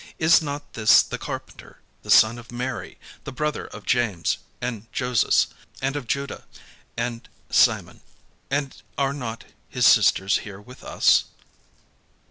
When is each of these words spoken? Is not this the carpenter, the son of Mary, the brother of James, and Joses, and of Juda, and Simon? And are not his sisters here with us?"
Is 0.17 0.41
not 0.41 0.73
this 0.73 1.03
the 1.03 1.19
carpenter, 1.19 1.77
the 2.01 2.09
son 2.09 2.39
of 2.39 2.51
Mary, 2.51 2.97
the 3.23 3.31
brother 3.31 3.67
of 3.67 3.85
James, 3.85 4.39
and 4.59 4.91
Joses, 4.91 5.45
and 5.79 5.95
of 5.95 6.07
Juda, 6.07 6.43
and 6.97 7.29
Simon? 7.51 8.01
And 8.49 8.81
are 8.97 9.13
not 9.13 9.43
his 9.69 9.85
sisters 9.85 10.39
here 10.39 10.59
with 10.59 10.83
us?" 10.83 11.25